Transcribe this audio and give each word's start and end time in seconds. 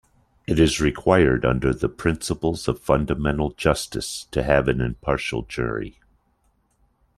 It 0.47 0.59
is 0.59 0.81
required 0.81 1.45
under 1.45 1.75
the 1.75 1.87
principles 1.87 2.67
of 2.67 2.79
fundamental 2.79 3.51
justice 3.51 4.25
to 4.31 4.41
have 4.41 4.67
an 4.67 4.81
impartial 4.81 5.43
jury. 5.43 5.99